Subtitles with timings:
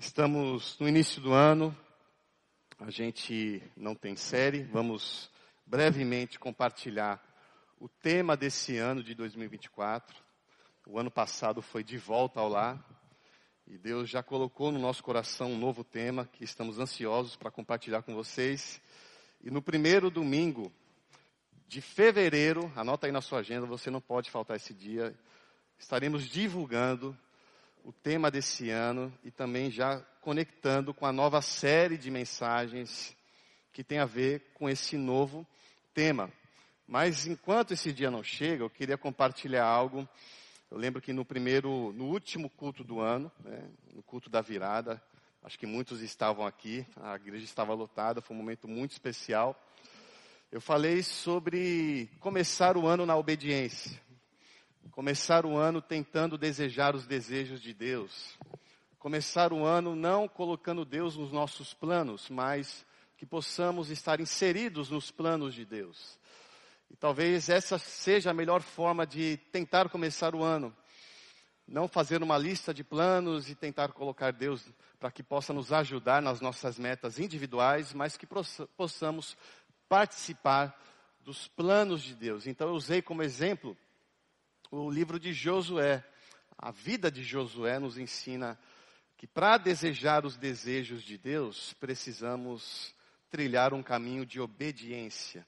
[0.00, 1.76] Estamos no início do ano,
[2.78, 5.28] a gente não tem série, vamos
[5.66, 7.20] brevemente compartilhar
[7.80, 10.16] o tema desse ano de 2024.
[10.86, 12.78] O ano passado foi de volta ao lar
[13.66, 18.02] e Deus já colocou no nosso coração um novo tema que estamos ansiosos para compartilhar
[18.02, 18.80] com vocês.
[19.42, 20.72] E no primeiro domingo
[21.66, 25.12] de fevereiro, anota aí na sua agenda, você não pode faltar esse dia,
[25.76, 27.18] estaremos divulgando
[27.88, 33.16] o tema desse ano e também já conectando com a nova série de mensagens
[33.72, 35.46] que tem a ver com esse novo
[35.94, 36.30] tema.
[36.86, 40.06] Mas enquanto esse dia não chega, eu queria compartilhar algo.
[40.70, 45.02] Eu lembro que no primeiro, no último culto do ano, né, no culto da virada,
[45.42, 49.58] acho que muitos estavam aqui, a igreja estava lotada, foi um momento muito especial.
[50.52, 53.98] Eu falei sobre começar o ano na obediência.
[54.90, 58.38] Começar o ano tentando desejar os desejos de Deus.
[58.98, 62.84] Começar o ano não colocando Deus nos nossos planos, mas
[63.16, 66.18] que possamos estar inseridos nos planos de Deus.
[66.90, 70.74] E talvez essa seja a melhor forma de tentar começar o ano.
[71.66, 74.64] Não fazer uma lista de planos e tentar colocar Deus
[74.98, 78.26] para que possa nos ajudar nas nossas metas individuais, mas que
[78.76, 79.36] possamos
[79.88, 80.76] participar
[81.20, 82.46] dos planos de Deus.
[82.46, 83.76] Então eu usei como exemplo
[84.70, 86.04] o livro de Josué.
[86.56, 88.58] A vida de Josué nos ensina
[89.16, 92.94] que para desejar os desejos de Deus, precisamos
[93.30, 95.46] trilhar um caminho de obediência.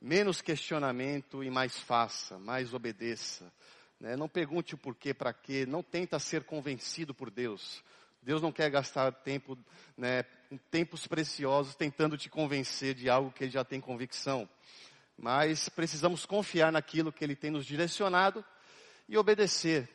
[0.00, 3.52] Menos questionamento e mais faça, mais obedeça.
[3.98, 4.16] Né?
[4.16, 7.82] Não pergunte o porquê, para quê, não tenta ser convencido por Deus.
[8.22, 9.56] Deus não quer gastar tempo,
[9.96, 10.22] né,
[10.70, 14.48] tempos preciosos tentando te convencer de algo que ele já tem convicção
[15.18, 18.44] mas precisamos confiar naquilo que Ele tem nos direcionado
[19.08, 19.88] e obedecer.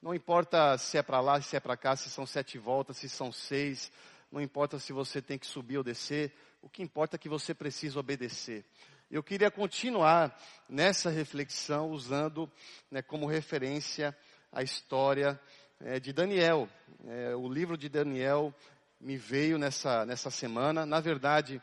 [0.00, 3.08] Não importa se é para lá, se é para cá, se são sete voltas, se
[3.08, 3.90] são seis,
[4.30, 7.52] não importa se você tem que subir ou descer, o que importa é que você
[7.52, 8.64] precisa obedecer.
[9.10, 10.36] Eu queria continuar
[10.68, 12.50] nessa reflexão usando
[12.90, 14.16] né, como referência
[14.52, 15.40] a história
[15.80, 16.68] é, de Daniel.
[17.06, 18.54] É, o livro de Daniel
[19.00, 20.84] me veio nessa, nessa semana.
[20.84, 21.62] Na verdade,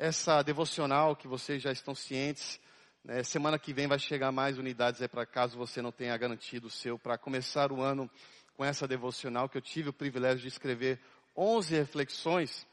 [0.00, 2.58] essa devocional que vocês já estão cientes.
[3.04, 6.68] Né, semana que vem vai chegar mais unidades aí para caso você não tenha garantido
[6.68, 8.10] o seu, para começar o ano
[8.56, 10.98] com essa devocional que eu tive o privilégio de escrever
[11.36, 12.66] 11 reflexões.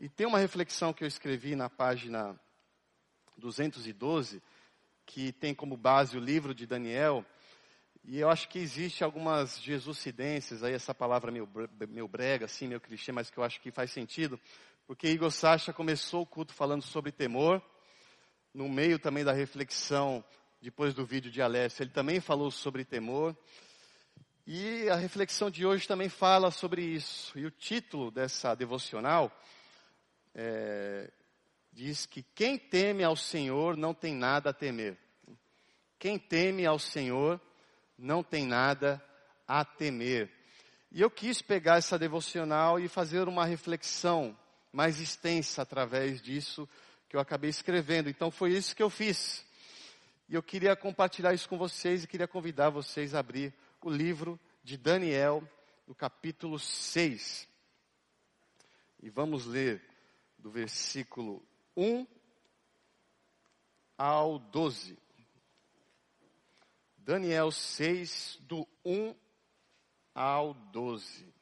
[0.00, 2.34] E tem uma reflexão que eu escrevi na página
[3.36, 4.42] 212,
[5.06, 7.24] que tem como base o livro de Daniel.
[8.02, 11.48] E eu acho que existe algumas jesucidências, aí essa palavra meio,
[11.88, 14.38] meio brega, assim, meio clichê, mas que eu acho que faz sentido,
[14.86, 17.62] porque Igor Sacha começou o culto falando sobre temor,
[18.52, 20.24] no meio também da reflexão,
[20.60, 23.36] depois do vídeo de Alessio, ele também falou sobre temor,
[24.46, 27.38] e a reflexão de hoje também fala sobre isso.
[27.38, 29.32] E o título dessa devocional
[30.34, 31.10] é,
[31.72, 34.98] diz que quem teme ao Senhor não tem nada a temer.
[35.98, 37.40] Quem teme ao Senhor
[37.96, 39.02] não tem nada
[39.48, 40.30] a temer.
[40.92, 44.36] E eu quis pegar essa devocional e fazer uma reflexão
[44.74, 46.68] mais extensa através disso
[47.08, 48.10] que eu acabei escrevendo.
[48.10, 49.46] Então foi isso que eu fiz.
[50.28, 54.38] E eu queria compartilhar isso com vocês e queria convidar vocês a abrir o livro
[54.64, 55.48] de Daniel,
[55.86, 57.46] no capítulo 6.
[59.00, 59.80] E vamos ler
[60.38, 61.46] do versículo
[61.76, 62.04] 1
[63.96, 64.98] ao 12.
[66.96, 69.14] Daniel 6, do 1
[70.12, 71.33] ao 12.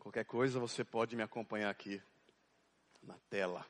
[0.00, 2.02] Qualquer coisa você pode me acompanhar aqui
[3.02, 3.66] na tela.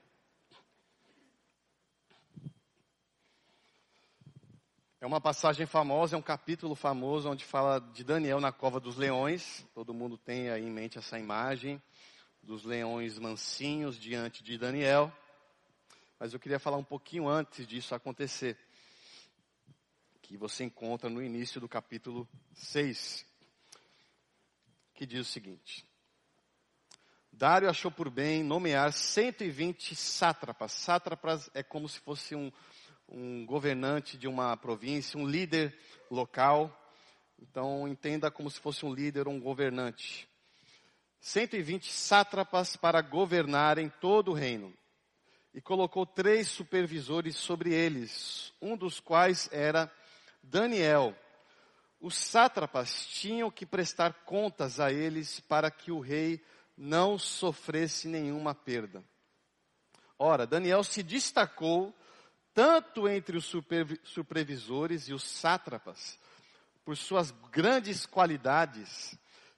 [5.00, 8.96] É uma passagem famosa, é um capítulo famoso onde fala de Daniel na cova dos
[8.96, 9.66] leões.
[9.74, 11.82] Todo mundo tem aí em mente essa imagem
[12.40, 15.12] dos leões mansinhos diante de Daniel.
[16.16, 18.56] Mas eu queria falar um pouquinho antes disso acontecer.
[20.22, 23.26] Que você encontra no início do capítulo 6.
[24.94, 25.89] Que diz o seguinte:
[27.40, 30.72] Dário achou por bem nomear 120 sátrapas.
[30.72, 32.52] Sátrapas é como se fosse um,
[33.08, 35.74] um governante de uma província, um líder
[36.10, 36.70] local.
[37.38, 40.28] Então, entenda como se fosse um líder ou um governante.
[41.18, 44.70] 120 sátrapas para governarem todo o reino.
[45.54, 49.90] E colocou três supervisores sobre eles, um dos quais era
[50.42, 51.16] Daniel.
[52.02, 56.38] Os sátrapas tinham que prestar contas a eles para que o rei
[56.80, 59.04] não sofresse nenhuma perda.
[60.18, 61.94] Ora, Daniel se destacou
[62.54, 63.52] tanto entre os
[64.02, 66.18] supervisores e os sátrapas,
[66.82, 69.14] por suas grandes qualidades,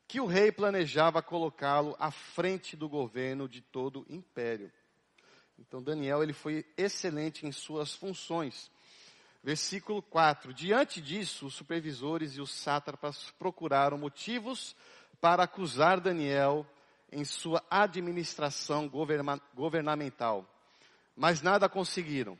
[0.09, 4.71] que o rei planejava colocá-lo à frente do governo de todo o império.
[5.57, 8.69] Então Daniel ele foi excelente em suas funções.
[9.45, 10.53] Versículo 4.
[10.53, 14.75] Diante disso, os supervisores e os sátrapas procuraram motivos
[15.21, 16.67] para acusar Daniel
[17.13, 18.91] em sua administração
[19.55, 20.49] governamental,
[21.15, 22.39] mas nada conseguiram.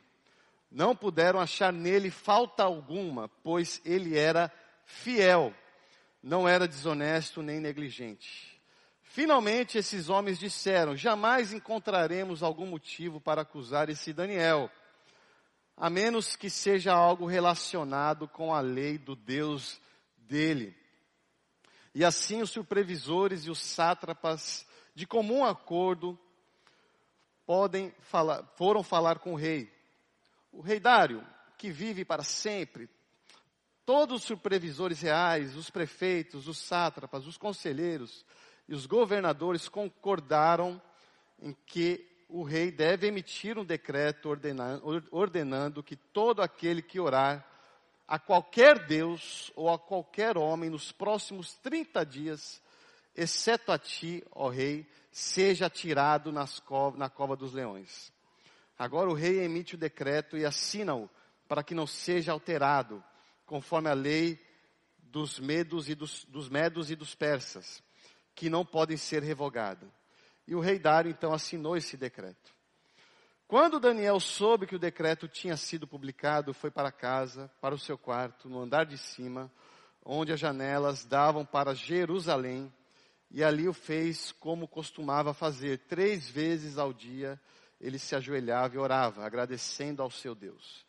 [0.71, 4.51] Não puderam achar nele falta alguma, pois ele era
[4.83, 5.53] fiel,
[6.21, 8.59] não era desonesto nem negligente.
[9.03, 14.71] Finalmente, esses homens disseram: Jamais encontraremos algum motivo para acusar esse Daniel,
[15.77, 19.79] a menos que seja algo relacionado com a lei do Deus
[20.17, 20.75] dele.
[21.93, 26.17] E assim os supervisores e os sátrapas, de comum acordo,
[27.45, 29.71] podem falar, foram falar com o rei.
[30.51, 31.25] O rei Dário,
[31.57, 32.89] que vive para sempre,
[33.85, 38.25] todos os supervisores reais, os prefeitos, os sátrapas, os conselheiros
[38.67, 40.81] e os governadores concordaram
[41.39, 47.45] em que o rei deve emitir um decreto ordenando, ordenando que todo aquele que orar
[48.07, 52.61] a qualquer Deus ou a qualquer homem nos próximos 30 dias,
[53.15, 56.31] exceto a ti, ó rei, seja tirado
[56.65, 58.11] cova, na cova dos leões.
[58.77, 61.09] Agora o rei emite o decreto e assina-o
[61.47, 63.03] para que não seja alterado,
[63.45, 64.39] conforme a lei
[64.97, 67.83] dos medos e dos, dos medos e dos persas,
[68.33, 69.89] que não podem ser revogadas.
[70.47, 72.52] E o rei Dário então assinou esse decreto.
[73.53, 77.95] Quando Daniel soube que o decreto tinha sido publicado, foi para casa, para o seu
[77.95, 79.51] quarto, no andar de cima,
[80.03, 82.73] onde as janelas davam para Jerusalém,
[83.29, 87.39] e ali o fez como costumava fazer, três vezes ao dia,
[87.79, 90.83] ele se ajoelhava e orava, agradecendo ao seu Deus.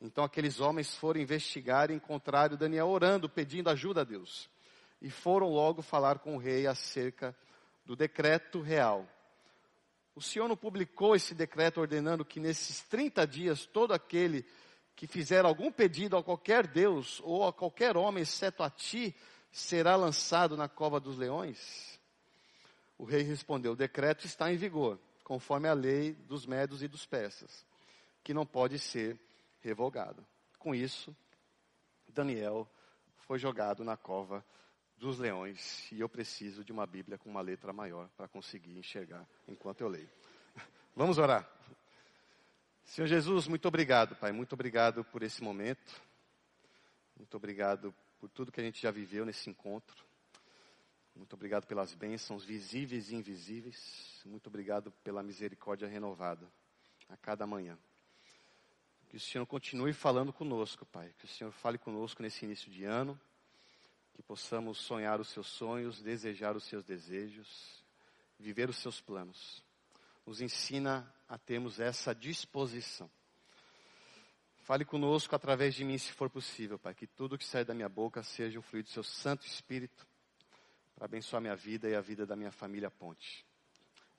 [0.00, 4.48] Então aqueles homens foram investigar e encontraram Daniel orando, pedindo ajuda a Deus.
[5.02, 7.36] E foram logo falar com o rei acerca
[7.84, 9.06] do decreto real
[10.16, 14.46] o Senhor não publicou esse decreto ordenando que nesses 30 dias todo aquele
[14.96, 19.14] que fizer algum pedido a qualquer Deus ou a qualquer homem, exceto a ti,
[19.52, 22.00] será lançado na cova dos leões?
[22.96, 27.04] O rei respondeu: O decreto está em vigor, conforme a lei dos medos e dos
[27.04, 27.66] persas,
[28.24, 29.20] que não pode ser
[29.60, 30.26] revogado.
[30.58, 31.14] Com isso,
[32.08, 32.66] Daniel
[33.18, 34.42] foi jogado na cova
[34.98, 39.26] dos leões e eu preciso de uma Bíblia com uma letra maior para conseguir enxergar
[39.46, 40.10] enquanto eu leio.
[40.94, 41.48] Vamos orar.
[42.84, 46.00] Senhor Jesus, muito obrigado, Pai, muito obrigado por esse momento.
[47.16, 50.04] Muito obrigado por tudo que a gente já viveu nesse encontro.
[51.14, 54.22] Muito obrigado pelas bênçãos visíveis e invisíveis.
[54.24, 56.46] Muito obrigado pela misericórdia renovada
[57.08, 57.78] a cada manhã.
[59.08, 61.14] Que o Senhor continue falando conosco, Pai.
[61.18, 63.18] Que o Senhor fale conosco nesse início de ano
[64.16, 67.84] que possamos sonhar os seus sonhos, desejar os seus desejos,
[68.38, 69.62] viver os seus planos.
[70.24, 73.10] Nos ensina a termos essa disposição.
[74.62, 77.90] Fale conosco através de mim, se for possível, Pai, que tudo que sai da minha
[77.90, 80.06] boca seja o fluido do seu Santo Espírito,
[80.94, 83.44] para abençoar minha vida e a vida da minha família Ponte.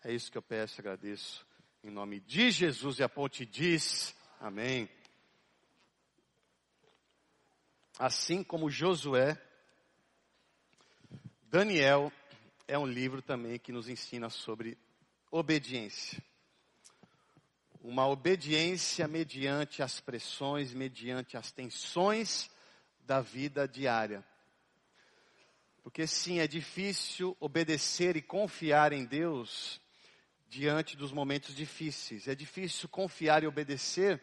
[0.04, 1.44] É isso que eu peço agradeço.
[1.84, 4.88] Em nome de Jesus e a Ponte diz, amém.
[7.98, 9.44] Assim como Josué
[11.50, 12.12] Daniel
[12.68, 14.78] é um livro também que nos ensina sobre
[15.32, 16.22] obediência.
[17.82, 22.50] Uma obediência mediante as pressões, mediante as tensões
[23.00, 24.26] da vida diária.
[25.82, 29.80] Porque sim, é difícil obedecer e confiar em Deus
[30.50, 32.28] diante dos momentos difíceis.
[32.28, 34.22] É difícil confiar e obedecer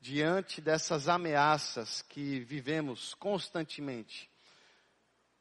[0.00, 4.32] diante dessas ameaças que vivemos constantemente.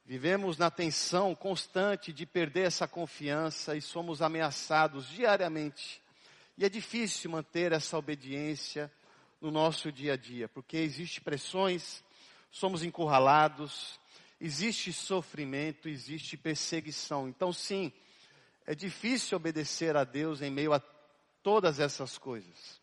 [0.06, 6.02] Vivemos na tensão constante de perder essa confiança e somos ameaçados diariamente.
[6.58, 8.92] E é difícil manter essa obediência
[9.40, 12.04] no nosso dia a dia, porque existe pressões,
[12.52, 14.00] somos encurralados,
[14.40, 17.28] existe sofrimento, existe perseguição.
[17.28, 17.92] Então, sim,
[18.66, 20.82] é difícil obedecer a Deus em meio a
[21.42, 22.82] todas essas coisas.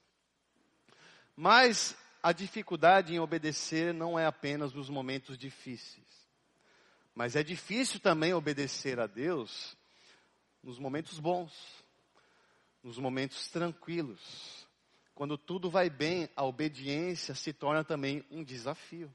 [1.36, 6.19] Mas a dificuldade em obedecer não é apenas nos momentos difíceis.
[7.20, 9.76] Mas é difícil também obedecer a Deus
[10.62, 11.52] nos momentos bons,
[12.82, 14.66] nos momentos tranquilos.
[15.14, 19.12] Quando tudo vai bem, a obediência se torna também um desafio.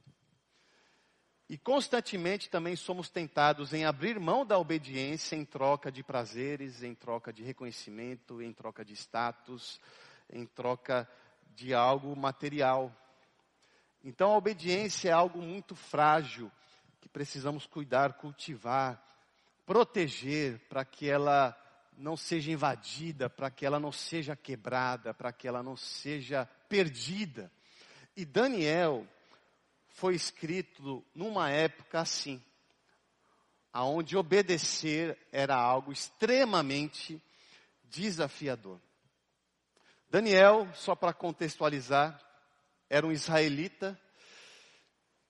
[1.49, 6.93] E constantemente também somos tentados em abrir mão da obediência em troca de prazeres, em
[6.93, 9.81] troca de reconhecimento, em troca de status,
[10.29, 11.09] em troca
[11.55, 12.95] de algo material.
[14.03, 16.51] Então a obediência é algo muito frágil
[17.05, 18.99] que precisamos cuidar, cultivar,
[19.63, 21.55] proteger para que ela
[21.95, 27.51] não seja invadida, para que ela não seja quebrada, para que ela não seja perdida.
[28.17, 29.07] E Daniel
[29.89, 32.43] foi escrito numa época assim,
[33.71, 37.21] aonde obedecer era algo extremamente
[37.83, 38.81] desafiador.
[40.09, 42.19] Daniel, só para contextualizar,
[42.89, 43.95] era um israelita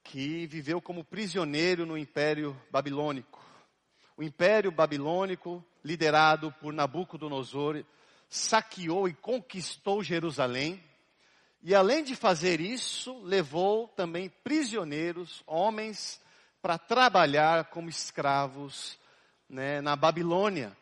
[0.06, 3.44] que viveu como prisioneiro no Império Babilônico.
[4.16, 7.84] O Império Babilônico, liderado por Nabucodonosor,
[8.30, 10.82] saqueou e conquistou Jerusalém.
[11.62, 16.22] E além de fazer isso, levou também prisioneiros, homens,
[16.62, 19.00] para trabalhar como escravos
[19.50, 20.78] né, na Babilônia.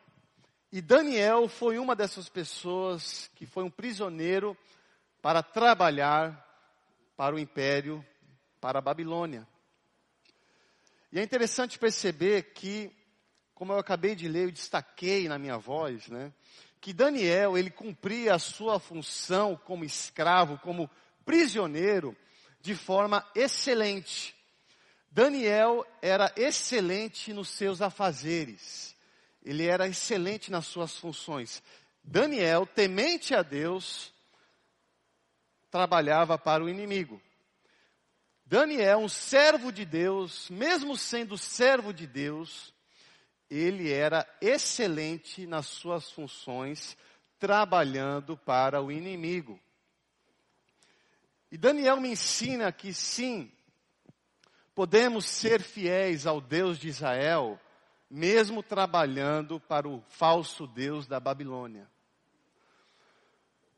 [0.70, 4.56] E Daniel foi uma dessas pessoas que foi um prisioneiro
[5.22, 6.46] para trabalhar
[7.15, 8.06] para o império,
[8.63, 9.46] para a Babilônia.
[11.12, 12.89] E é interessante perceber que,
[13.53, 16.32] como eu acabei de ler, eu destaquei na minha voz, né,
[16.79, 20.89] que Daniel, ele cumpria a sua função como escravo, como
[21.25, 22.15] prisioneiro,
[22.62, 24.34] de forma excelente.
[25.12, 28.93] Daniel era excelente nos seus afazeres
[29.43, 31.62] ele era excelente nas suas funções.
[32.03, 34.13] Daniel, temente a Deus,
[35.70, 37.22] trabalhava para o inimigo.
[38.53, 42.72] Daniel, um servo de Deus, mesmo sendo servo de Deus,
[43.50, 46.95] ele era excelente nas suas funções,
[47.39, 49.60] trabalhando para o inimigo.
[51.51, 53.51] E Daniel me ensina que sim,
[54.75, 57.60] podemos ser fiéis ao Deus de Israel,
[58.07, 61.89] mesmo trabalhando para o falso Deus da Babilônia.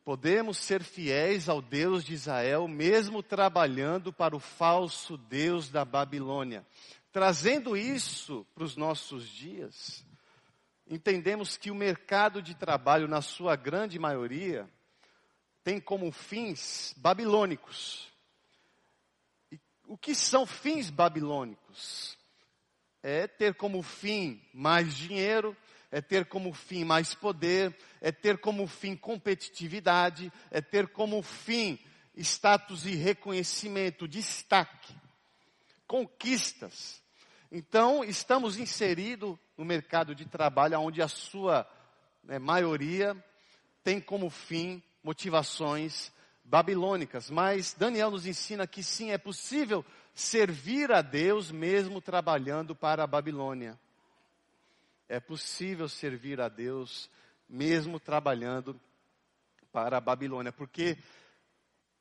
[0.06, 6.64] Podemos ser fiéis ao Deus de Israel, mesmo trabalhando para o falso Deus da Babilônia.
[7.12, 10.06] Trazendo isso para os nossos dias,
[10.88, 14.70] entendemos que o mercado de trabalho, na sua grande maioria,
[15.64, 18.08] tem como fins babilônicos.
[19.52, 22.16] E o que são fins babilônicos?
[23.08, 25.56] é ter como fim mais dinheiro,
[25.96, 31.80] é ter como fim mais poder, é ter como fim competitividade, é ter como fim
[32.18, 34.94] status e reconhecimento, destaque,
[35.88, 37.02] conquistas.
[37.50, 41.66] Então, estamos inseridos no mercado de trabalho onde a sua
[42.22, 43.16] né, maioria
[43.82, 46.12] tem como fim motivações
[46.44, 47.30] babilônicas.
[47.30, 53.08] Mas Daniel nos ensina que sim, é possível servir a Deus mesmo trabalhando para a
[53.08, 53.80] Babilônia.
[55.08, 57.10] É possível servir a Deus
[57.48, 58.80] mesmo trabalhando
[59.72, 60.98] para a Babilônia, porque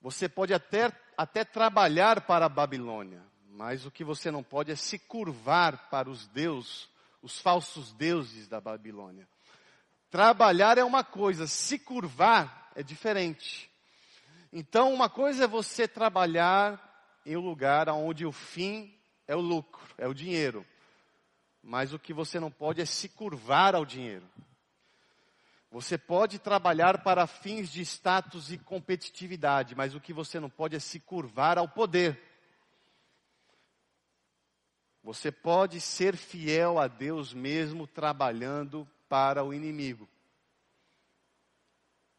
[0.00, 4.76] você pode até, até trabalhar para a Babilônia, mas o que você não pode é
[4.76, 6.88] se curvar para os deuses,
[7.22, 9.28] os falsos deuses da Babilônia.
[10.10, 13.70] Trabalhar é uma coisa, se curvar é diferente.
[14.52, 16.80] Então, uma coisa é você trabalhar
[17.26, 18.96] em um lugar onde o fim
[19.26, 20.64] é o lucro, é o dinheiro.
[21.66, 24.28] Mas o que você não pode é se curvar ao dinheiro.
[25.70, 30.76] Você pode trabalhar para fins de status e competitividade, mas o que você não pode
[30.76, 32.20] é se curvar ao poder.
[35.02, 40.08] Você pode ser fiel a Deus mesmo trabalhando para o inimigo.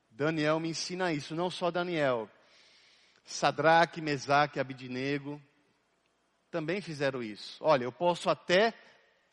[0.09, 2.29] Daniel me ensina isso, não só Daniel,
[3.25, 5.41] Sadraque, Mesaque Abidinego
[6.51, 7.57] também fizeram isso.
[7.63, 8.73] Olha, eu posso até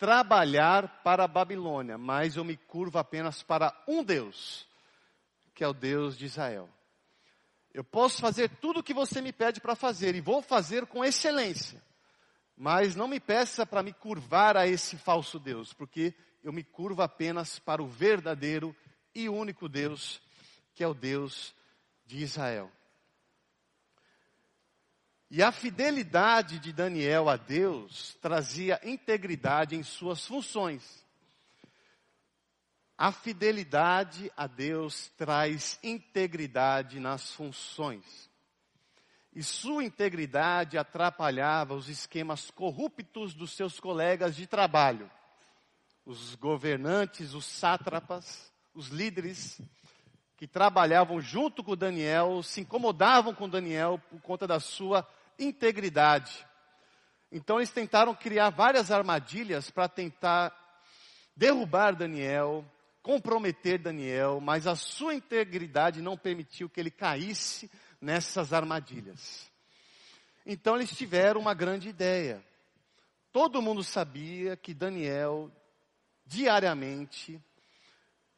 [0.02, 4.66] trabalhar para a Babilônia, mas eu me curvo apenas para um Deus,
[5.54, 6.68] que é o Deus de Israel.
[7.72, 11.04] Eu posso fazer tudo o que você me pede para fazer e vou fazer com
[11.04, 11.80] excelência.
[12.56, 17.00] Mas não me peça para me curvar a esse falso Deus, porque eu me curvo
[17.00, 18.74] apenas para o verdadeiro
[19.14, 20.20] e único Deus,
[20.74, 21.54] que é o Deus
[22.04, 22.72] de Israel.
[25.34, 31.02] E a fidelidade de Daniel a Deus trazia integridade em suas funções.
[32.98, 38.30] A fidelidade a Deus traz integridade nas funções.
[39.34, 45.10] E sua integridade atrapalhava os esquemas corruptos dos seus colegas de trabalho.
[46.04, 49.58] Os governantes, os sátrapas, os líderes
[50.36, 55.08] que trabalhavam junto com Daniel se incomodavam com Daniel por conta da sua
[55.38, 56.46] integridade.
[57.30, 60.54] Então eles tentaram criar várias armadilhas para tentar
[61.34, 62.64] derrubar Daniel,
[63.02, 67.70] comprometer Daniel, mas a sua integridade não permitiu que ele caísse
[68.00, 69.50] nessas armadilhas.
[70.44, 72.44] Então eles tiveram uma grande ideia.
[73.32, 75.50] Todo mundo sabia que Daniel,
[76.26, 77.40] diariamente,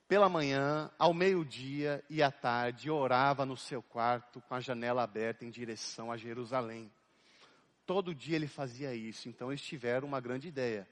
[0.07, 5.45] pela manhã, ao meio-dia e à tarde, orava no seu quarto com a janela aberta
[5.45, 6.93] em direção a Jerusalém.
[7.87, 10.89] Todo dia ele fazia isso, então eles tiveram uma grande ideia.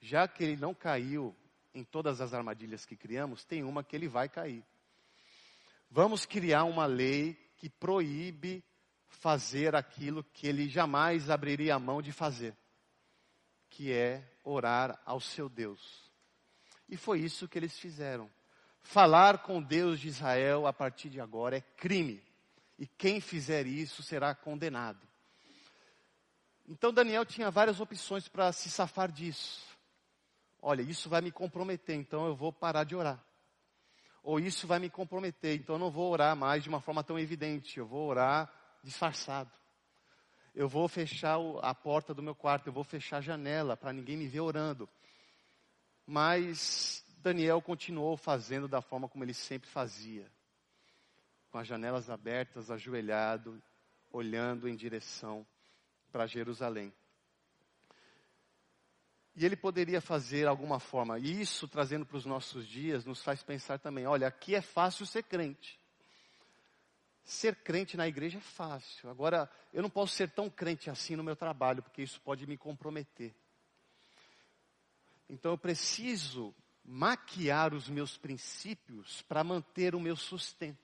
[0.00, 1.34] Já que ele não caiu
[1.74, 4.64] em todas as armadilhas que criamos, tem uma que ele vai cair.
[5.90, 8.64] Vamos criar uma lei que proíbe
[9.06, 12.56] fazer aquilo que ele jamais abriria a mão de fazer,
[13.70, 16.10] que é orar ao seu Deus.
[16.88, 18.30] E foi isso que eles fizeram.
[18.82, 22.22] Falar com Deus de Israel a partir de agora é crime.
[22.78, 25.06] E quem fizer isso será condenado.
[26.66, 29.62] Então Daniel tinha várias opções para se safar disso.
[30.60, 33.22] Olha, isso vai me comprometer, então eu vou parar de orar
[34.22, 37.18] ou isso vai me comprometer, então eu não vou orar mais de uma forma tão
[37.18, 38.50] evidente, eu vou orar
[38.82, 39.50] disfarçado.
[40.54, 44.16] Eu vou fechar a porta do meu quarto, eu vou fechar a janela para ninguém
[44.16, 44.88] me ver orando.
[46.06, 50.28] Mas Daniel continuou fazendo da forma como ele sempre fazia,
[51.50, 53.62] com as janelas abertas, ajoelhado,
[54.10, 55.46] olhando em direção
[56.10, 56.92] para Jerusalém.
[59.36, 61.18] E ele poderia fazer alguma forma.
[61.18, 65.06] E isso, trazendo para os nossos dias, nos faz pensar também: olha, aqui é fácil
[65.06, 65.80] ser crente.
[67.24, 69.08] Ser crente na igreja é fácil.
[69.08, 72.58] Agora, eu não posso ser tão crente assim no meu trabalho, porque isso pode me
[72.58, 73.32] comprometer.
[75.30, 80.78] Então, eu preciso maquiar os meus princípios para manter o meu sustento.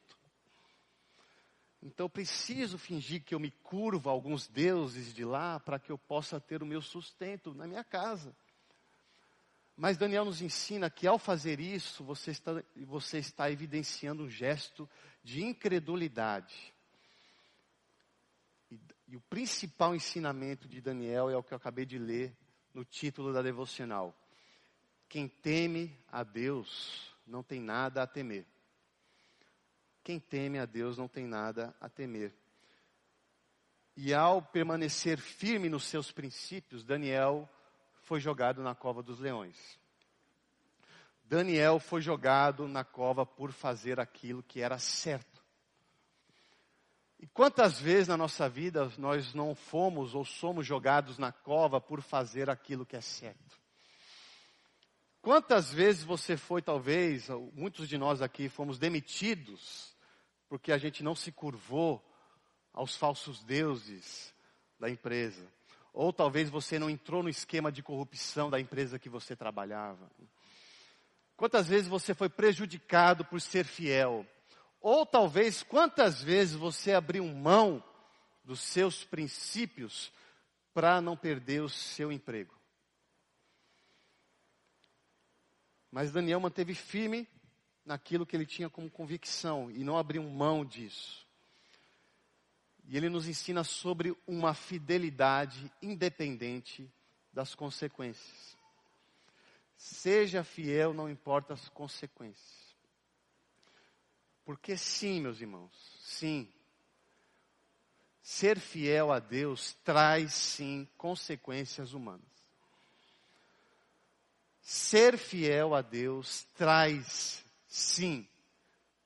[1.83, 5.91] Então eu preciso fingir que eu me curvo a alguns deuses de lá para que
[5.91, 8.35] eu possa ter o meu sustento na minha casa.
[9.77, 14.91] Mas Daniel nos ensina que ao fazer isso, você está, você está evidenciando um gesto
[15.23, 16.75] de incredulidade.
[18.73, 22.37] E, e o principal ensinamento de Daniel é o que eu acabei de ler
[22.75, 24.13] no título da devocional.
[25.09, 28.47] Quem teme a Deus não tem nada a temer.
[30.05, 32.35] Quem teme a Deus não tem nada a temer.
[33.97, 37.49] E ao permanecer firme nos seus princípios, Daniel
[38.03, 39.79] foi jogado na cova dos leões.
[41.25, 45.43] Daniel foi jogado na cova por fazer aquilo que era certo.
[47.19, 52.01] E quantas vezes na nossa vida nós não fomos ou somos jogados na cova por
[52.01, 53.59] fazer aquilo que é certo?
[55.21, 59.97] Quantas vezes você foi, talvez, muitos de nós aqui fomos demitidos
[60.49, 62.03] porque a gente não se curvou
[62.73, 64.35] aos falsos deuses
[64.79, 65.47] da empresa.
[65.93, 70.11] Ou talvez você não entrou no esquema de corrupção da empresa que você trabalhava.
[71.37, 74.27] Quantas vezes você foi prejudicado por ser fiel?
[74.81, 77.83] Ou talvez quantas vezes você abriu mão
[78.45, 80.13] dos seus princípios
[80.73, 82.58] para não perder o seu emprego?
[85.91, 87.27] Mas Daniel manteve firme
[87.85, 91.27] naquilo que ele tinha como convicção e não abriu mão disso.
[92.87, 96.91] E ele nos ensina sobre uma fidelidade independente
[97.33, 98.57] das consequências.
[99.77, 102.77] Seja fiel, não importa as consequências.
[104.45, 106.51] Porque sim, meus irmãos, sim.
[108.23, 112.38] Ser fiel a Deus traz sim consequências humanas.
[114.71, 118.29] Ser fiel a Deus traz sim,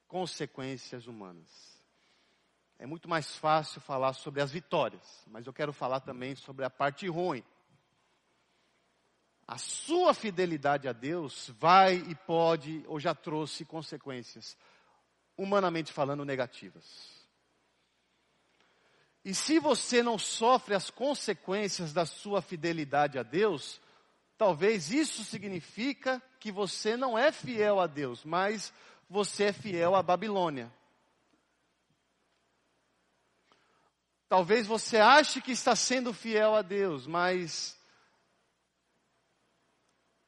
[0.08, 1.80] consequências humanas.
[2.80, 6.70] É muito mais fácil falar sobre as vitórias, mas eu quero falar também sobre a
[6.70, 7.44] parte ruim.
[9.46, 14.56] A sua fidelidade a Deus vai e pode, ou já trouxe consequências,
[15.36, 17.24] humanamente falando, negativas.
[19.24, 23.80] E se você não sofre as consequências da sua fidelidade a Deus,
[24.44, 28.74] Talvez isso significa que você não é fiel a Deus, mas
[29.08, 30.68] você é fiel à Babilônia.
[34.28, 37.78] Talvez você ache que está sendo fiel a Deus, mas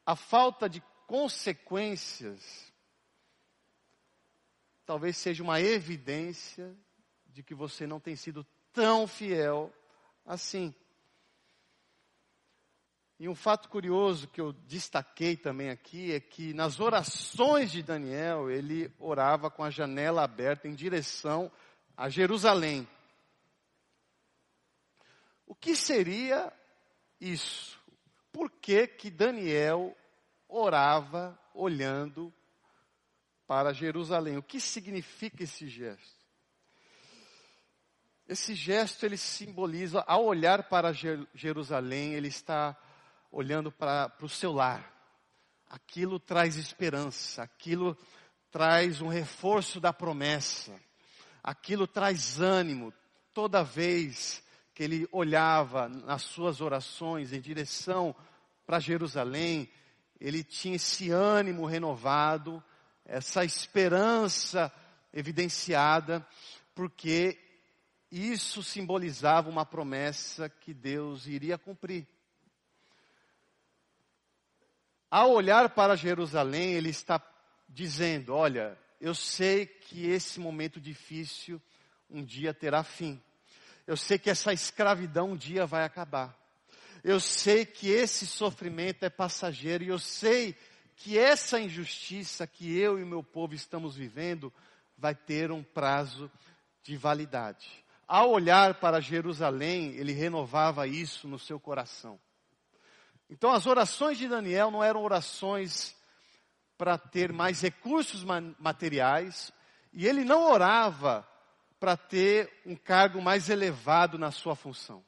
[0.05, 2.71] a falta de consequências
[4.85, 6.73] talvez seja uma evidência
[7.27, 9.73] de que você não tem sido tão fiel
[10.25, 10.73] assim.
[13.17, 18.51] E um fato curioso que eu destaquei também aqui é que nas orações de Daniel,
[18.51, 21.49] ele orava com a janela aberta em direção
[21.95, 22.85] a Jerusalém.
[25.47, 26.51] O que seria
[27.19, 27.79] isso?
[28.33, 29.95] Por que que Daniel
[30.49, 32.33] orava olhando
[33.47, 34.37] para Jerusalém?
[34.37, 36.25] O que significa esse gesto?
[38.27, 40.91] Esse gesto ele simboliza, ao olhar para
[41.33, 42.75] Jerusalém, ele está
[43.35, 44.89] olhando para, o seu lar.
[45.69, 47.97] Aquilo traz esperança, aquilo
[48.49, 50.73] traz um reforço da promessa,
[51.43, 52.93] aquilo traz ânimo.
[53.33, 54.41] Toda vez
[54.73, 58.15] que ele olhava nas suas orações em direção
[58.65, 59.69] para Jerusalém,
[60.17, 62.63] ele tinha esse ânimo renovado,
[63.03, 64.71] essa esperança
[65.11, 66.25] evidenciada,
[66.73, 67.37] porque
[68.09, 72.07] isso simbolizava uma promessa que Deus iria cumprir.
[75.15, 77.21] Ao olhar para Jerusalém, ele está
[77.69, 81.61] dizendo: Olha, eu sei que esse momento difícil
[82.09, 83.23] um dia terá fim.
[83.87, 86.37] Eu sei que essa escravidão um dia vai acabar.
[87.01, 90.53] Eu sei que esse sofrimento é passageiro e eu sei
[90.97, 94.51] que essa injustiça que eu e meu povo estamos vivendo
[94.97, 96.29] vai ter um prazo
[96.83, 97.85] de validade.
[98.05, 102.19] Ao olhar para Jerusalém, ele renovava isso no seu coração.
[103.29, 105.95] Então, as orações de Daniel não eram orações
[106.77, 108.23] para ter mais recursos
[108.59, 109.51] materiais,
[109.93, 111.27] e ele não orava
[111.79, 115.03] para ter um cargo mais elevado na sua função.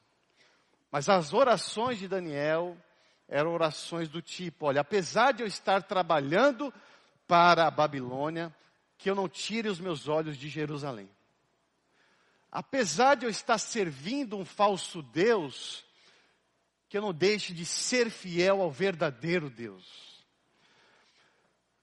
[0.90, 2.76] Mas as orações de Daniel
[3.28, 6.72] eram orações do tipo: olha, apesar de eu estar trabalhando
[7.26, 8.54] para a Babilônia,
[8.96, 11.08] que eu não tire os meus olhos de Jerusalém.
[12.50, 15.84] Apesar de eu estar servindo um falso Deus,
[16.88, 20.24] que eu não deixe de ser fiel ao verdadeiro Deus.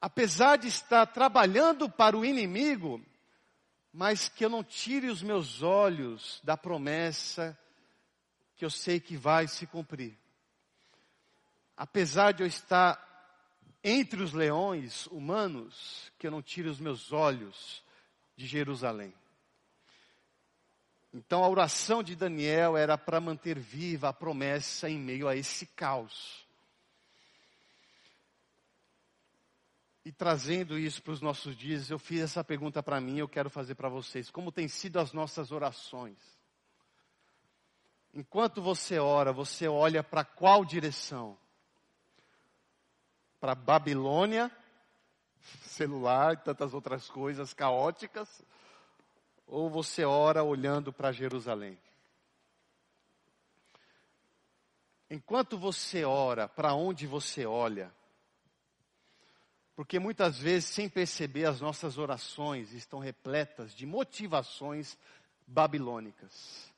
[0.02, 3.04] Apesar de estar trabalhando para o inimigo,
[3.91, 7.58] mas que eu não tire os meus olhos da promessa
[8.56, 10.18] que eu sei que vai se cumprir.
[11.76, 13.02] Apesar de eu estar
[13.84, 17.84] entre os leões humanos, que eu não tire os meus olhos
[18.36, 19.13] de Jerusalém.
[21.15, 25.65] Então a oração de Daniel era para manter viva a promessa em meio a esse
[25.65, 26.45] caos.
[30.04, 33.49] E trazendo isso para os nossos dias, eu fiz essa pergunta para mim, eu quero
[33.49, 34.30] fazer para vocês.
[34.30, 36.17] Como têm sido as nossas orações?
[38.13, 41.38] Enquanto você ora, você olha para qual direção?
[43.39, 44.51] Para Babilônia,
[45.62, 48.43] celular e tantas outras coisas caóticas?
[49.47, 51.77] Ou você ora olhando para Jerusalém?
[55.10, 57.93] Enquanto você ora, para onde você olha?
[59.75, 64.97] Porque muitas vezes, sem perceber, as nossas orações estão repletas de motivações
[65.45, 66.73] babilônicas.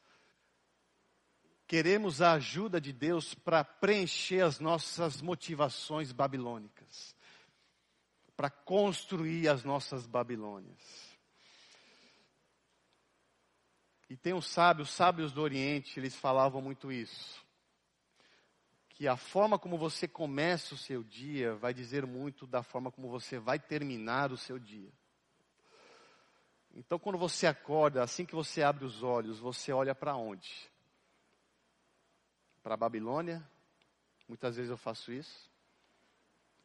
[1.67, 7.15] Queremos a ajuda de Deus para preencher as nossas motivações babilônicas,
[8.35, 11.06] para construir as nossas Babilônias.
[14.09, 17.45] E tem um sábio, os sábios do Oriente, eles falavam muito isso.
[18.89, 23.09] Que a forma como você começa o seu dia vai dizer muito da forma como
[23.09, 24.91] você vai terminar o seu dia.
[26.73, 30.71] Então, quando você acorda, assim que você abre os olhos, você olha para onde?
[32.63, 33.43] Para a Babilônia?
[34.27, 35.51] Muitas vezes eu faço isso.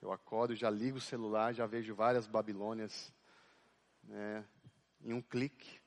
[0.01, 3.13] Eu acordo, já ligo o celular, já vejo várias Babilônias
[4.03, 4.45] né,
[5.01, 5.82] em um clique.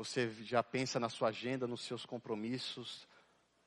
[0.00, 3.06] Você já pensa na sua agenda, nos seus compromissos,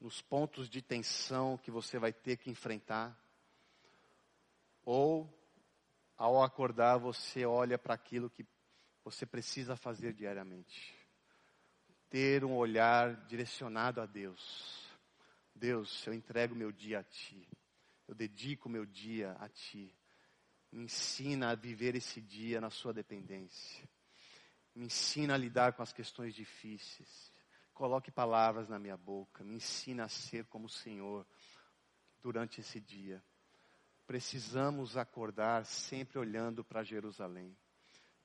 [0.01, 3.15] nos pontos de tensão que você vai ter que enfrentar.
[4.83, 5.31] Ou,
[6.17, 8.43] ao acordar, você olha para aquilo que
[9.03, 10.95] você precisa fazer diariamente.
[12.09, 14.89] Ter um olhar direcionado a Deus.
[15.53, 17.47] Deus, eu entrego meu dia a Ti.
[18.07, 19.95] Eu dedico meu dia a Ti.
[20.71, 23.87] Me ensina a viver esse dia na Sua dependência.
[24.75, 27.31] Me ensina a lidar com as questões difíceis.
[27.73, 29.43] Coloque palavras na minha boca.
[29.43, 31.25] Me ensina a ser como o Senhor
[32.21, 33.23] durante esse dia.
[34.07, 37.55] Precisamos acordar sempre olhando para Jerusalém.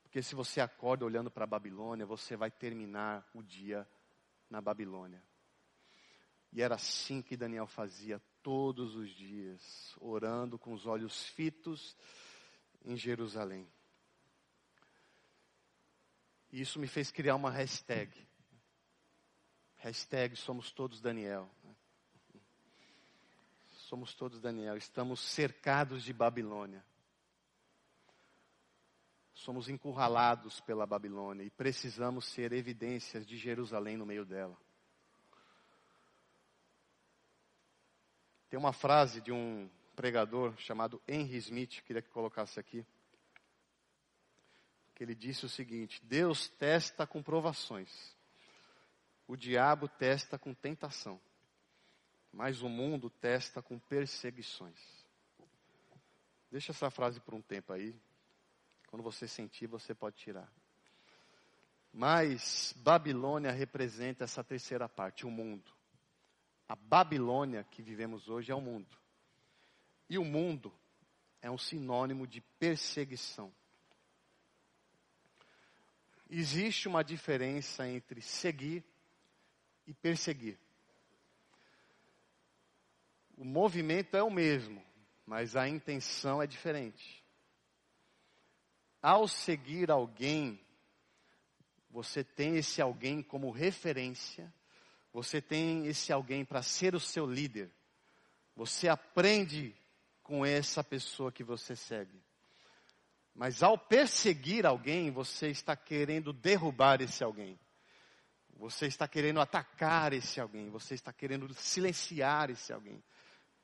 [0.02, 3.86] Porque se você acorda olhando para a Babilônia, você vai terminar o dia
[4.48, 5.22] na Babilônia.
[6.50, 11.94] E era assim que Daniel fazia todos os dias, orando com os olhos fitos
[12.84, 13.70] em Jerusalém.
[16.50, 18.10] E isso me fez criar uma hashtag.
[19.76, 21.48] Hashtag somos todos Daniel.
[23.88, 24.76] Somos todos Daniel.
[24.76, 26.84] Estamos cercados de Babilônia.
[29.34, 34.56] Somos encurralados pela Babilônia e precisamos ser evidências de Jerusalém no meio dela.
[38.50, 42.84] Tem uma frase de um pregador chamado Henry Smith, queria que colocasse aqui
[44.98, 48.16] que ele disse o seguinte: Deus testa com provações,
[49.28, 51.20] o diabo testa com tentação,
[52.32, 54.76] mas o mundo testa com perseguições.
[56.50, 57.94] Deixa essa frase por um tempo aí.
[58.88, 60.50] Quando você sentir, você pode tirar.
[61.92, 65.70] Mas Babilônia representa essa terceira parte, o mundo.
[66.66, 68.96] A Babilônia que vivemos hoje é o mundo.
[70.08, 70.72] E o mundo
[71.40, 73.52] é um sinônimo de perseguição.
[76.30, 78.84] Existe uma diferença entre seguir
[79.86, 80.58] e perseguir.
[83.36, 84.84] O movimento é o mesmo,
[85.24, 87.24] mas a intenção é diferente.
[89.00, 90.60] Ao seguir alguém,
[91.90, 94.52] você tem esse alguém como referência,
[95.12, 97.70] você tem esse alguém para ser o seu líder.
[98.54, 99.74] Você aprende
[100.22, 102.20] com essa pessoa que você segue.
[103.38, 107.56] Mas ao perseguir alguém, você está querendo derrubar esse alguém.
[108.56, 110.68] Você está querendo atacar esse alguém.
[110.70, 113.00] Você está querendo silenciar esse alguém.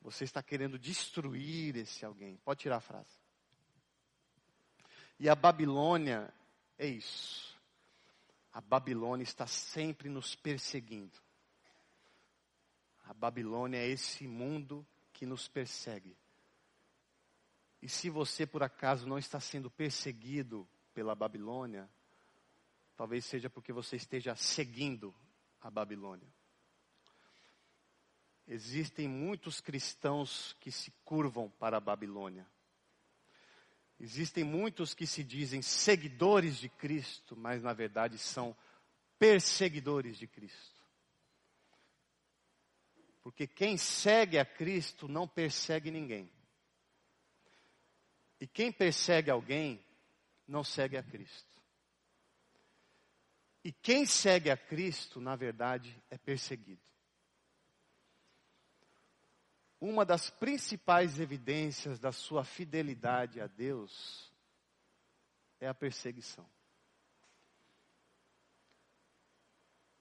[0.00, 2.36] Você está querendo destruir esse alguém.
[2.44, 3.18] Pode tirar a frase.
[5.18, 6.32] E a Babilônia
[6.78, 7.58] é isso.
[8.52, 11.18] A Babilônia está sempre nos perseguindo.
[13.06, 16.16] A Babilônia é esse mundo que nos persegue.
[17.84, 21.86] E se você por acaso não está sendo perseguido pela Babilônia,
[22.96, 25.14] talvez seja porque você esteja seguindo
[25.60, 26.26] a Babilônia.
[28.48, 32.46] Existem muitos cristãos que se curvam para a Babilônia.
[34.00, 38.56] Existem muitos que se dizem seguidores de Cristo, mas na verdade são
[39.18, 40.82] perseguidores de Cristo.
[43.22, 46.32] Porque quem segue a Cristo não persegue ninguém.
[48.44, 49.82] E quem persegue alguém,
[50.46, 51.62] não segue a Cristo.
[53.64, 56.82] E quem segue a Cristo, na verdade, é perseguido.
[59.80, 64.30] Uma das principais evidências da sua fidelidade a Deus
[65.58, 66.46] é a perseguição.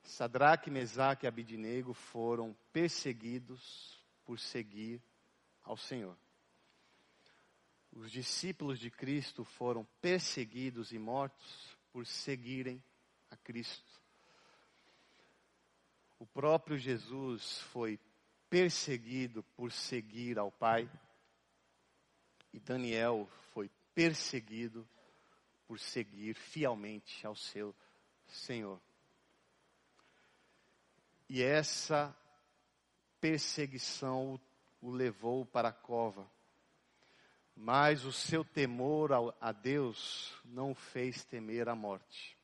[0.03, 5.01] Sadraque, Mesaque e Abidinego foram perseguidos por seguir
[5.63, 6.17] ao Senhor.
[7.95, 12.83] Os discípulos de Cristo foram perseguidos e mortos por seguirem
[13.29, 14.01] a Cristo.
[16.17, 17.99] O próprio Jesus foi
[18.49, 20.89] perseguido por seguir ao Pai.
[22.51, 24.87] E Daniel foi perseguido
[25.67, 27.75] por seguir fielmente ao seu
[28.27, 28.81] Senhor.
[31.29, 32.15] E essa
[33.21, 34.39] perseguição
[34.81, 36.27] o, levou para a cova
[37.55, 42.37] mas o seu temor a Deus não o fez temer a morte.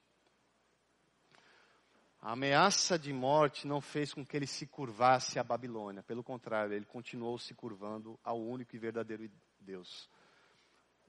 [2.21, 6.03] A ameaça de morte não fez com que ele se curvasse à Babilônia.
[6.03, 10.09] Pelo contrário, ele continuou se curvando ao único e verdadeiro Deus.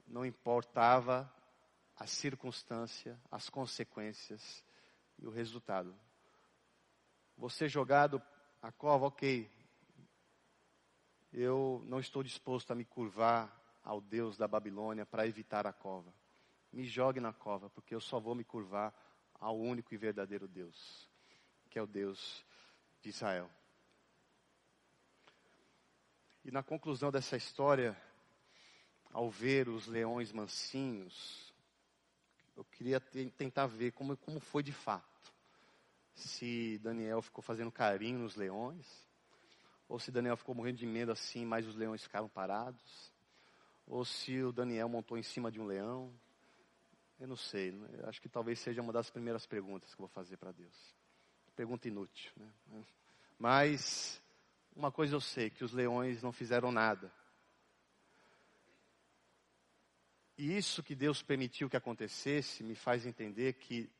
[0.07, 1.31] Não importava
[1.97, 4.63] a circunstância, as consequências
[5.19, 5.93] e o resultado.
[7.37, 8.21] Você jogado
[8.61, 9.51] a cova, ok.
[11.33, 16.13] Eu não estou disposto a me curvar ao Deus da Babilônia para evitar a cova.
[16.71, 18.93] Me jogue na cova, porque eu só vou me curvar
[19.39, 21.09] ao único e verdadeiro Deus,
[21.69, 22.45] que é o Deus
[23.01, 23.49] de Israel.
[26.45, 27.99] E na conclusão dessa história,
[29.11, 31.53] ao ver os leões mansinhos,
[32.55, 35.05] eu queria tentar ver como, como foi de fato.
[36.13, 38.87] Se Daniel ficou fazendo carinho nos leões,
[39.87, 43.10] ou se Daniel ficou morrendo de medo assim, mas os leões ficaram parados
[43.91, 46.09] ou se o Daniel montou em cima de um leão.
[47.19, 47.73] Eu não sei.
[47.73, 47.89] Né?
[48.05, 50.95] Acho que talvez seja uma das primeiras perguntas que eu vou fazer para Deus.
[51.57, 52.31] Pergunta inútil.
[52.37, 52.85] Né?
[53.37, 54.21] Mas
[54.73, 57.11] uma coisa eu sei, que os leões não fizeram nada.
[60.37, 63.91] E isso que Deus permitiu que acontecesse me faz entender que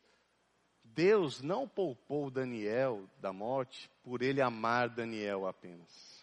[0.85, 6.20] Deus não poupou Daniel da morte por ele amar Daniel apenas.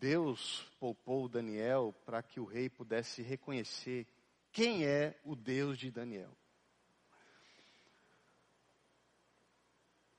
[0.00, 4.06] Deus poupou Daniel para que o rei pudesse reconhecer
[4.52, 6.36] quem é o Deus de Daniel.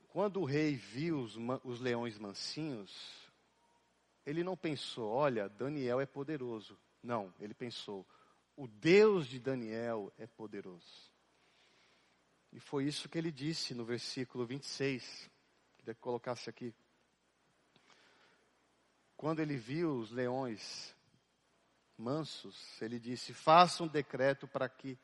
[0.08, 3.30] Quando o rei viu os, os leões mansinhos,
[4.26, 6.78] ele não pensou, olha, Daniel é poderoso.
[7.02, 8.06] Não, ele pensou,
[8.56, 11.10] o Deus de Daniel é poderoso.
[12.52, 15.30] E foi isso que ele disse no versículo 26.
[15.78, 16.74] Queria que colocasse aqui
[19.20, 20.96] quando ele viu os leões
[21.98, 24.98] mansos, ele disse: Faça um decreto para que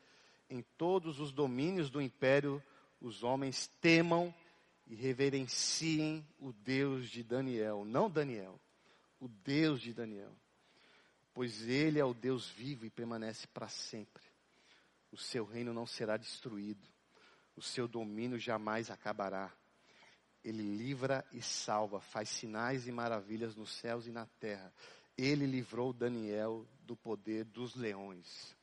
[0.49, 2.63] em todos os domínios do império
[2.99, 4.35] os homens temam
[4.87, 8.59] e reverenciem o Deus de Daniel, não Daniel,
[9.21, 10.33] o Deus de Daniel,
[11.35, 14.25] pois ele é o Deus vivo e permanece para sempre.
[15.13, 16.89] O seu reino não será destruído,
[17.55, 19.53] o seu domínio jamais acabará.
[20.47, 24.73] Ele livra e salva, faz sinais e maravilhas nos céus e na terra.
[25.19, 28.57] Ele livrou Daniel do poder dos leões.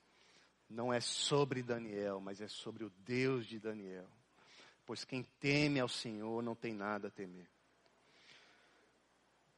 [0.69, 4.07] Não é sobre Daniel, mas é sobre o Deus de Daniel.
[4.85, 7.49] Pois quem teme ao Senhor não tem nada a temer.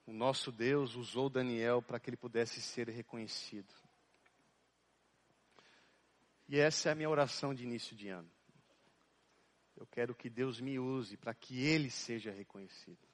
[0.08, 3.72] O nosso Deus usou Daniel para que ele pudesse ser reconhecido.
[6.50, 8.35] E essa é a minha oração de início de ano.
[9.76, 13.06] Eu quero que Deus me use para que Ele seja reconhecido.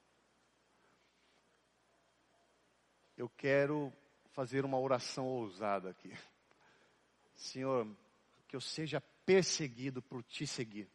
[3.17, 3.91] Eu quero
[4.31, 6.11] fazer uma oração ousada aqui.
[7.35, 7.87] Senhor,
[8.47, 10.89] que eu seja perseguido por Te seguir.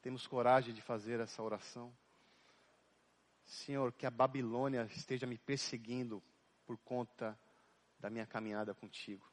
[0.00, 1.96] Temos coragem de fazer essa oração?
[3.44, 6.22] Senhor, que a Babilônia esteja me perseguindo
[6.66, 7.38] por conta
[7.98, 9.31] da minha caminhada contigo.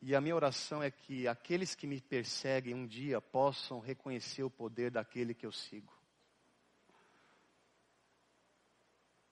[0.00, 4.50] E a minha oração é que aqueles que me perseguem um dia possam reconhecer o
[4.50, 5.92] poder daquele que eu sigo.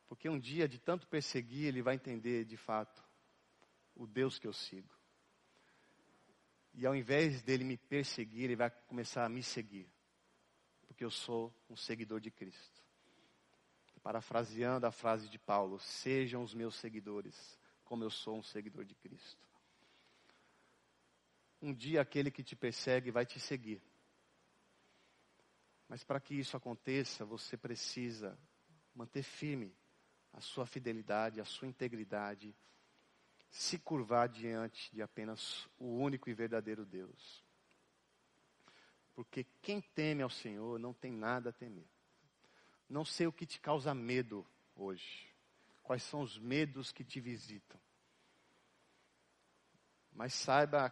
[0.09, 3.05] Porque um dia, de tanto perseguir, ele vai entender de fato
[3.94, 4.94] o Deus que eu sigo.
[6.74, 9.88] E ao invés dele me perseguir, ele vai começar a me seguir
[10.96, 12.83] porque eu sou um seguidor de Cristo.
[14.02, 18.94] Parafraseando a frase de Paulo, sejam os meus seguidores, como eu sou um seguidor de
[18.94, 19.46] Cristo.
[21.61, 23.83] Um dia aquele que te persegue vai te seguir.
[25.88, 28.38] Mas para que isso aconteça, você precisa
[28.95, 29.75] manter firme
[30.33, 32.55] a sua fidelidade, a sua integridade,
[33.51, 37.45] se curvar diante de apenas o único e verdadeiro Deus.
[39.14, 41.88] Porque quem teme ao Senhor não tem nada a temer.
[42.88, 45.27] Não sei o que te causa medo hoje.
[45.83, 47.81] Quais são os medos que te visitam.
[50.12, 50.90] Mas saiba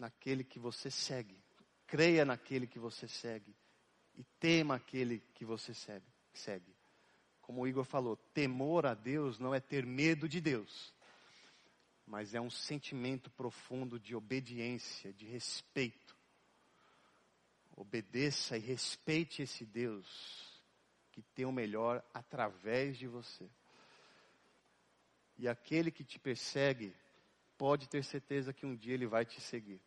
[0.00, 1.40] naquele que você segue.
[1.86, 3.54] Creia naquele que você segue.
[4.16, 5.72] E tema aquele que você
[6.32, 6.74] segue.
[7.40, 10.92] Como o Igor falou, temor a Deus não é ter medo de Deus,
[12.04, 16.10] mas é um sentimento profundo de obediência, de respeito
[17.80, 20.06] Obedeça e respeite esse Deus
[21.12, 23.50] que tem o melhor através de você.
[25.38, 26.94] E aquele que te persegue,
[27.56, 29.80] pode ter certeza que um dia ele vai te seguir.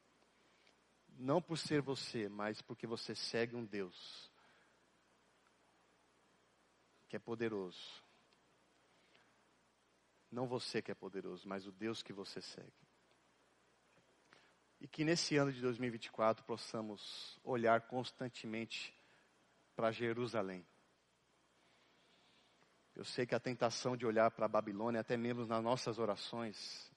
[1.17, 4.31] Não por ser você, mas porque você segue um Deus
[7.07, 8.03] que é poderoso.
[10.31, 12.73] Não você que é poderoso, mas o Deus que você segue.
[14.81, 18.93] E que nesse ano de 2024 possamos olhar constantemente
[19.75, 20.65] para Jerusalém.
[22.95, 26.91] Eu sei que a tentação de olhar para a Babilônia, até mesmo nas nossas orações,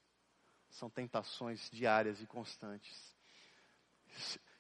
[0.68, 3.15] são tentações diárias e constantes.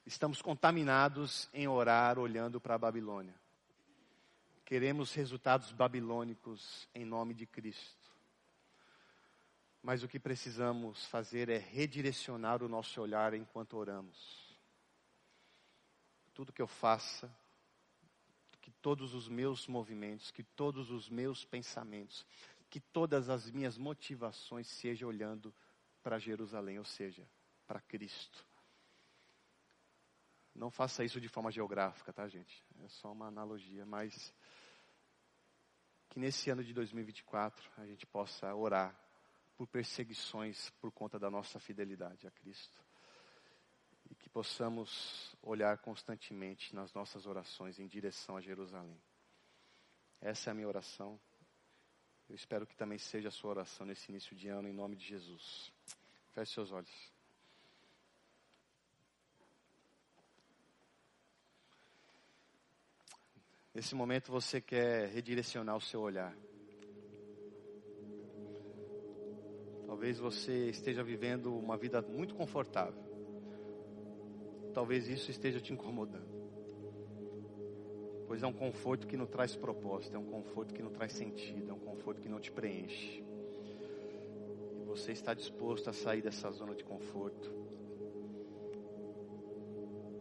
[0.04, 3.34] Estamos contaminados em orar olhando para a Babilônia.
[4.64, 8.12] Queremos resultados babilônicos em nome de Cristo.
[9.82, 14.58] Mas o que precisamos fazer é redirecionar o nosso olhar enquanto oramos.
[16.34, 17.32] Tudo que eu faça,
[18.60, 22.26] que todos os meus movimentos, que todos os meus pensamentos,
[22.68, 25.54] que todas as minhas motivações sejam olhando
[26.02, 27.24] para Jerusalém, ou seja,
[27.66, 28.44] para Cristo.
[30.56, 32.64] Não faça isso de forma geográfica, tá, gente?
[32.82, 34.34] É só uma analogia, mas
[36.08, 38.98] que nesse ano de 2024 a gente possa orar
[39.54, 42.82] por perseguições por conta da nossa fidelidade a Cristo.
[44.08, 49.02] E que possamos olhar constantemente nas nossas orações em direção a Jerusalém.
[50.22, 51.20] Essa é a minha oração.
[52.28, 55.04] Eu espero que também seja a sua oração nesse início de ano, em nome de
[55.04, 55.70] Jesus.
[56.32, 57.15] Feche seus olhos.
[63.76, 66.34] Nesse momento você quer redirecionar o seu olhar.
[69.84, 73.04] Talvez você esteja vivendo uma vida muito confortável.
[74.72, 76.26] Talvez isso esteja te incomodando.
[78.26, 81.68] Pois é um conforto que não traz propósito, é um conforto que não traz sentido,
[81.68, 83.22] é um conforto que não te preenche.
[84.80, 87.52] E você está disposto a sair dessa zona de conforto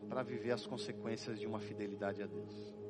[0.10, 2.85] para viver as consequências de uma fidelidade a Deus.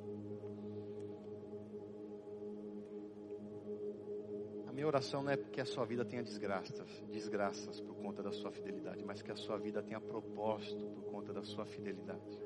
[4.76, 8.52] Minha oração não é que a sua vida tenha desgraças, desgraças por conta da sua
[8.52, 12.38] fidelidade, mas que a sua vida tenha propósito por conta da sua fidelidade.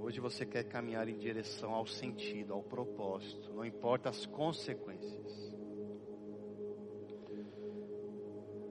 [0.00, 5.54] Hoje você quer caminhar em direção ao sentido, ao propósito, não importa as consequências.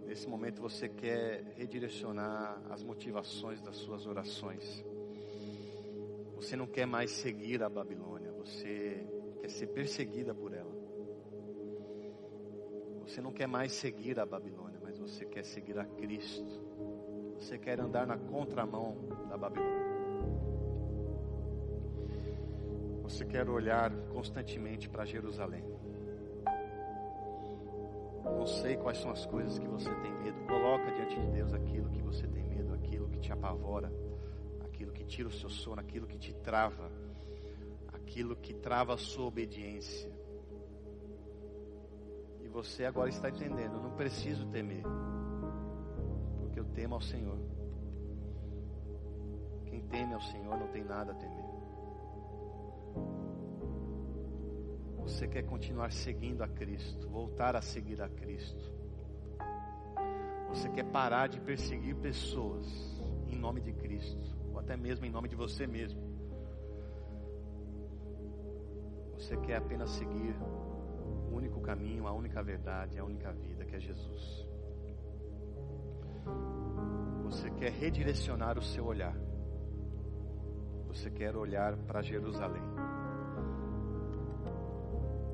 [0.05, 4.83] Nesse momento você quer redirecionar as motivações das suas orações.
[6.35, 10.71] Você não quer mais seguir a Babilônia, você quer ser perseguida por ela.
[13.01, 16.61] Você não quer mais seguir a Babilônia, mas você quer seguir a Cristo.
[17.37, 18.95] Você quer andar na contramão
[19.27, 19.81] da Babilônia.
[23.01, 25.63] Você quer olhar constantemente para Jerusalém.
[28.23, 30.39] Não sei quais são as coisas que você tem medo.
[30.45, 33.91] Coloca diante de Deus aquilo que você tem medo, aquilo que te apavora,
[34.63, 36.91] aquilo que tira o seu sono, aquilo que te trava,
[38.11, 40.11] aquilo que trava a sua obediência.
[42.41, 44.83] E você agora está entendendo, eu não preciso temer,
[46.37, 47.39] porque eu temo ao Senhor.
[49.65, 51.51] Quem teme ao Senhor não tem nada a temer.
[55.03, 58.73] Você quer continuar seguindo a Cristo, voltar a seguir a Cristo.
[60.49, 62.67] Você quer parar de perseguir pessoas
[63.29, 66.10] em nome de Cristo, ou até mesmo em nome de você mesmo.
[69.31, 70.35] Você quer apenas seguir
[71.31, 74.45] o único caminho, a única verdade, a única vida, que é Jesus.
[77.23, 79.15] Você quer redirecionar o seu olhar.
[80.87, 82.61] Você quer olhar para Jerusalém.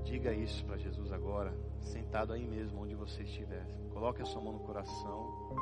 [0.04, 3.66] Diga isso para Jesus agora, sentado aí mesmo, onde você estiver.
[3.90, 5.56] Coloque a sua mão no coração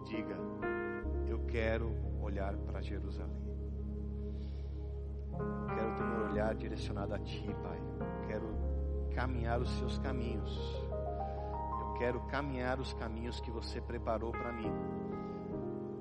[0.00, 0.34] e diga:
[1.28, 3.41] Eu quero olhar para Jerusalém.
[5.74, 7.80] Quero ter meu olhar direcionado a Ti, Pai.
[8.26, 8.54] Quero
[9.14, 10.50] caminhar os Seus caminhos.
[11.80, 14.72] Eu quero caminhar os caminhos que você preparou para mim.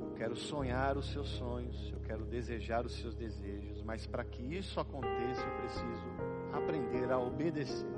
[0.02, 1.92] Eu quero sonhar os Seus sonhos.
[1.92, 3.82] Eu quero desejar os Seus desejos.
[3.84, 6.08] Mas para que isso aconteça, eu preciso
[6.54, 7.90] aprender a obedecer.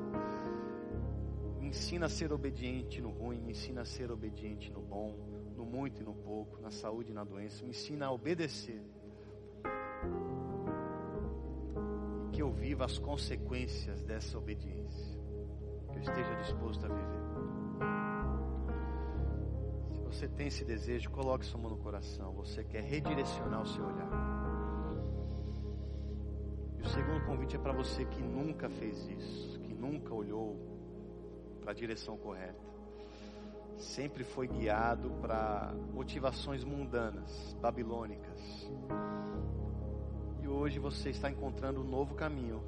[1.59, 5.15] Me ensina a ser obediente no ruim, me ensina a ser obediente no bom,
[5.55, 7.63] no muito e no pouco, na saúde e na doença.
[7.63, 8.81] Me ensina a obedecer.
[12.33, 15.17] Que eu viva as consequências dessa obediência.
[15.91, 17.23] Que eu esteja disposto a viver.
[19.91, 22.33] Se você tem esse desejo, coloque sua mão no coração.
[22.33, 24.09] Você quer redirecionar o seu olhar.
[26.83, 30.57] O segundo convite é para você que nunca fez isso, que nunca olhou
[31.61, 32.73] para a direção correta.
[33.77, 38.71] Sempre foi guiado para motivações mundanas, babilônicas.
[40.73, 42.59] Hoje você está encontrando um novo caminho,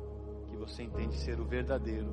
[0.47, 2.07] que você entende ser o verdadeiro.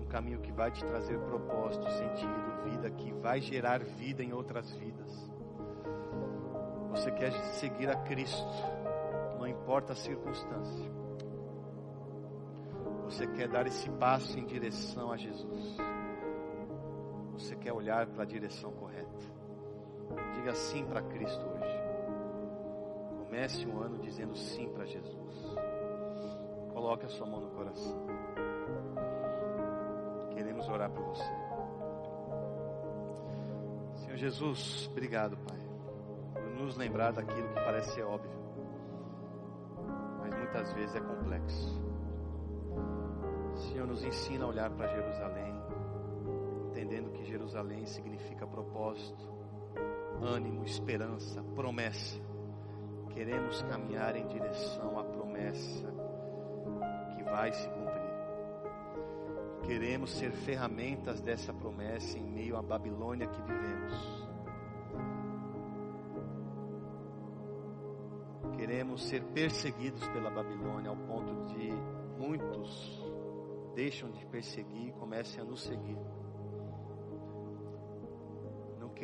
[0.00, 4.70] Um caminho que vai te trazer propósito, sentido, vida, que vai gerar vida em outras
[4.76, 5.28] vidas.
[6.92, 8.46] Você quer seguir a Cristo
[9.36, 10.92] não importa a circunstância.
[13.06, 15.76] Você quer dar esse passo em direção a Jesus.
[17.32, 19.26] Você quer olhar para a direção correta.
[20.36, 21.73] Diga sim para Cristo hoje.
[23.34, 25.56] Comece um ano dizendo sim para Jesus.
[26.72, 28.06] Coloque a sua mão no coração.
[30.32, 31.34] Queremos orar por você.
[34.04, 35.58] Senhor Jesus, obrigado, Pai,
[36.32, 38.30] por nos lembrar daquilo que parece ser óbvio
[40.38, 41.82] muitas vezes é complexo.
[43.56, 45.52] Senhor, nos ensina a olhar para Jerusalém,
[46.68, 49.28] entendendo que Jerusalém significa propósito,
[50.22, 52.23] ânimo, esperança, promessa.
[53.24, 55.86] Queremos caminhar em direção à promessa
[57.16, 58.14] que vai se cumprir.
[59.62, 64.24] Queremos ser ferramentas dessa promessa em meio à Babilônia que vivemos.
[68.58, 71.70] queremos ser perseguidos pela Babilônia ao ponto de
[72.18, 73.02] muitos
[73.74, 75.98] deixam de perseguir e comecem a nos seguir.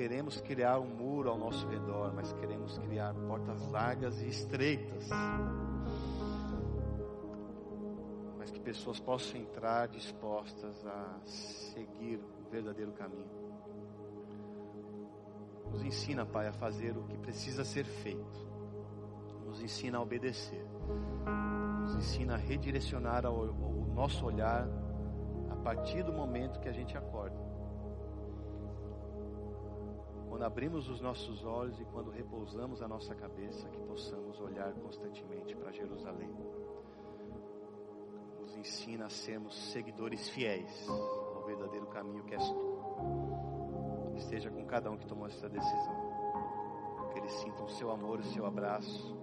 [0.01, 5.07] Queremos criar um muro ao nosso redor, mas queremos criar portas largas e estreitas.
[8.39, 13.29] Mas que pessoas possam entrar dispostas a seguir o verdadeiro caminho.
[15.71, 18.49] Nos ensina, Pai, a fazer o que precisa ser feito
[19.45, 20.65] nos ensina a obedecer,
[21.83, 24.67] nos ensina a redirecionar o nosso olhar
[25.51, 27.40] a partir do momento que a gente acorda.
[30.41, 35.55] Quando abrimos os nossos olhos e quando repousamos a nossa cabeça, que possamos olhar constantemente
[35.55, 36.31] para Jerusalém.
[38.41, 44.17] nos ensina a sermos seguidores fiéis ao verdadeiro caminho que és tu.
[44.17, 47.11] Esteja com cada um que tomou essa decisão.
[47.13, 49.15] Que eles sintam o seu amor, o seu abraço.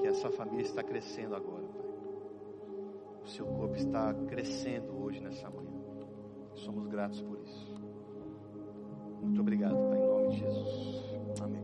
[0.00, 1.86] Que essa família está crescendo agora, Pai.
[3.22, 5.80] O seu corpo está crescendo hoje nessa manhã.
[6.56, 7.71] Somos gratos por isso.
[9.22, 11.40] Muito obrigado, Pai, em nome de Jesus.
[11.40, 11.62] Amém.